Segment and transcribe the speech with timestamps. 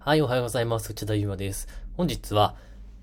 [0.00, 0.92] はい、おはようございます。
[0.92, 1.66] 内田祐馬です。
[1.96, 2.54] 本日は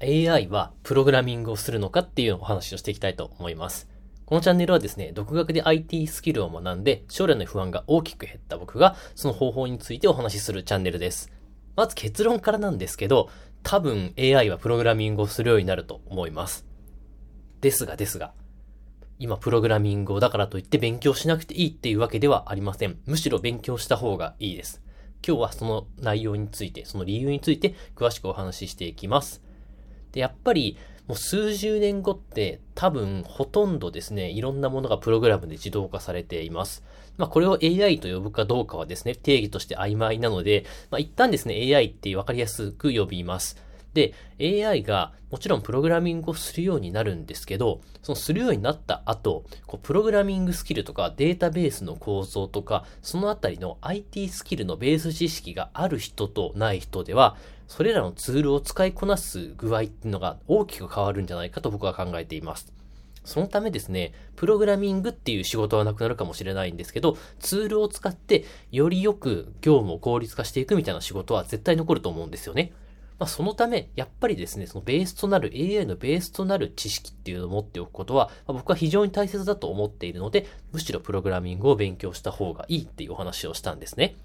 [0.02, 3.90] AI はプログラミングをするのかっていうお話をしていきたいと思います。
[4.26, 11.32] このチャンネルはですね、独学で IT スキルを学んで将来の不安が大きく減った僕がその方法についてお話しするチャンネルです。
[11.76, 13.30] まず結論からなんですけど、
[13.62, 16.66] 多分 AI はプログラミングをするようになると思います。
[17.60, 18.32] ですがですが、
[19.20, 22.98] 今プログラミングをだからといって勉強しなくていいっていうわけではありません。
[23.06, 24.85] むしろ勉強した方がいいです。
[25.26, 29.42] 今日はその内容について、その理由について詳しくお話ししていきます。
[30.12, 36.84] で、やっぱり、もう数十年後って多分ほとんどですね、いろんなものがプログラムで自動化されています。
[37.18, 43.58] まあこれを AI と呼ぶかどうかはですね、定義として曖昧なので、まあ一旦ですね、AI ってわかりやすく呼びます。
[43.96, 57.38] で、AI がもちろんプログラミングをするようになるんですけど、そのするようになった後、こうプログラミングスキルとかデータベースの構造とか、そのあたりの IT スキルのベース知識がある人とない人では、
[57.68, 62.72] それらのツールを使いこなす具合っていうのが大きく変わるんじゃないかと僕は考えています。
[63.24, 72.72] そのためですね、プログラミングっていう仕事はなくなるかもしれないんですけど、ツールを使ってよりよく業務を効率化していくみたいな仕事は絶対残ると思うんですよね。
[73.18, 84.16] まあ、そのため、やっぱりですね、そのベースとなる AI のベースとなる知識っていうのを持っておくことは、まあ、僕は非常に大切だと思っているので、むしろプログラミングを勉強した方がいいっていうお話をしたんですね。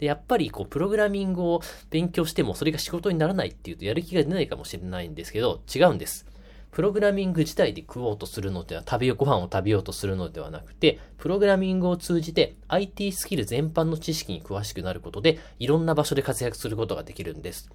[0.00, 6.26] で、やっぱりこう、プログラミングを勉強してもそれが仕事にならないっていうとやる気が出ないかもしれないんですけど、違うんです。
[6.72, 17.70] プログラミング自体で食おうとするのでは、食べよう、ご飯を食べようとするのではなくて、プログラミングを通じて IT スキル全般の知識に詳しくなることで、いろんな場所で活躍することができるんです。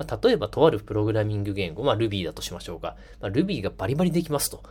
[0.00, 2.96] まあ、例えばとあるプログラミング言語、まあ Ruby だとしましょうか。
[3.20, 4.62] まあ、Ruby がバリバリできますと。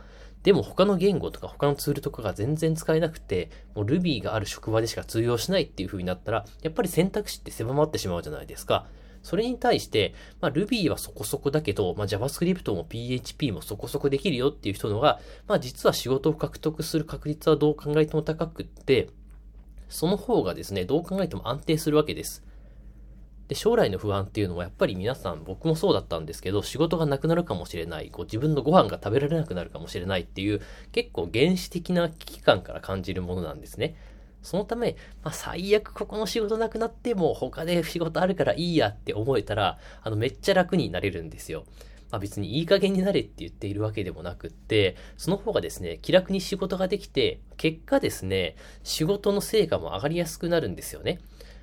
[0.42, 8.86] でも他の言語とか他のツールとかが全然使えなくて、もう Ruby がある職場でしか通用しないっていう風になったら、やっぱり選択肢って狭まってしまうじゃないですか。
[9.22, 19.10] それに対して、まあ、Ruby はそこそこだけど、まあ、JavaScript も PHP もそこそこできるよっていう人のが、まあ、実は仕事を獲得する確率はどう考えても高くって、
[19.90, 22.42] その方がですね、どう考えても安定するわけです。
[23.50, 30.60] で、将来の不安っていうのはやっぱり皆さん、僕もそうだったんですけど、仕事がなくなるかもしれない、こう自分のご飯が食べられなくなるかもしれないっていう、
[30.92, 33.96] 結構原始的な危機感から感じるものなんですね。
[34.40, 34.94] そのため、
[35.24, 41.64] まあ、最悪ここの仕事なくなっても他で仕事あるからいいやって思えたら、あの、めっちゃ楽になれるんですよ。
[42.12, 51.18] まあ、別にいい加減になれって言っているわけでもなくって、その方がですね、気楽に仕事ができて、結果ですね、仕事の成果も上がりやすくなるんですよね。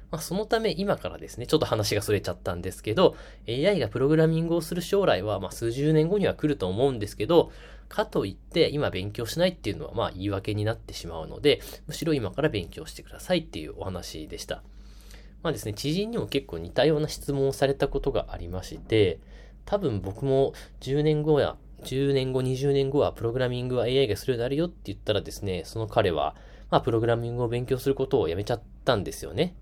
[0.10, 3.16] まあ、そのため今からですね、ちょっと話が逸れちゃったんですけど、
[3.48, 7.52] AI がプログラミングをする将来は、まあ、数十年後には来ると思うんですけど、
[7.90, 14.64] かといって今勉強しないっていうのはまあ言い訳になってしまうので、むしろ今から勉強してくださいっていうお話でした。
[15.44, 19.20] まあですね、知人にも結構似たような質問をされたことがありまして、
[19.66, 26.36] 多分僕も10年後や、10年後、20年後はプログラミングは AI がするようになるよって言ったらですね、その彼は、
[26.70, 29.56] まあプログラミングを勉強することをやめちゃったんですよね。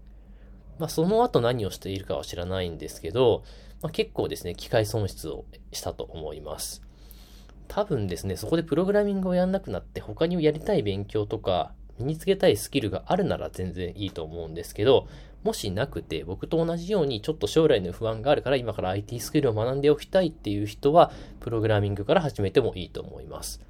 [0.80, 3.44] まあ、その後何をしているかは知らないんですけど、
[3.82, 6.82] まあ、結構ですね、機械損失をしたと思います。
[7.68, 15.08] 多分ですね、そこでプログラミングをやんなくなって他にやりたい勉強とか身につけたいスキルがあるなら全然いいと思うんですけど、
[15.44, 23.62] もしなくて僕と同じようにちょっと将来の不安があるから今から IT スキルを学んでおきたいっていう人は、プログラミングから始めてもいいと思います。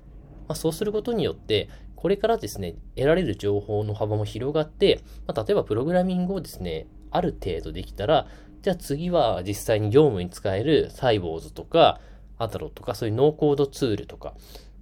[0.48, 8.28] まあ、そうすることによって、これからですね、得られる情報の幅も広がって、まあ、例えばプログラミングをですね、ある程度できたら、
[8.62, 12.00] じゃあ次は実際に業務に使えるサイボーズとか、
[12.38, 14.34] アタロとかそういうノーコードツールとか、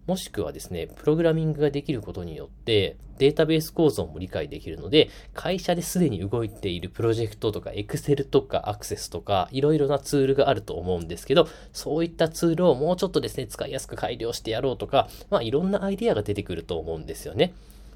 [0.07, 17.53] もしくはですね、プログラミングができることによって、データベース構造も理解できるので、会社ですでに動いているプロジェクトとか、Excel とかアクセスとか、いろいろなツールがあると思うんですけど、そういったツールをもうちょっとですね、使いやすく改良してやろうとか、まあいろんなアイデアが出てくると思うんですよね。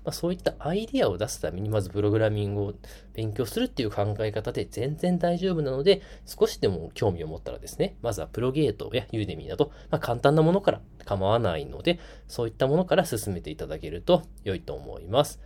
[0.08, 2.74] まあ、そういったアイディアを出すために、まずプログラミングを
[3.14, 12.00] 勉強するっていう考え方で全然大丈夫なので、少しでも興味を持ったらですね、まずはプロゲートやユーデミーなど、まあ、簡単なものから構わないので、
[12.30, 15.42] そういったものから進めていただけると良いと思います。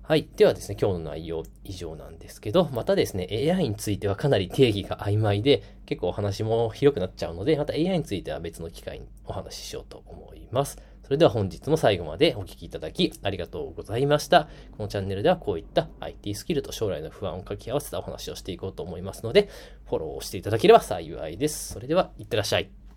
[0.00, 0.26] はい。
[0.38, 10.78] ではですね、今日の内容以上なんですけど、またですね、AI についてはかなり定義が曖昧で、結構お話も広くなっちゃうので、また AI については別の機会にお話ししようと思います。
[11.08, 14.46] それでは本日も最後までお聴きいただきありがとうございました。
[14.76, 19.48] このチャンネルではこういった IT スキルと将来の不安を掛け合わせたお話をしていこうと思いますので、
[19.86, 21.72] フォローしていただければ幸いです。
[21.72, 22.87] それでは、いってらっしゃい。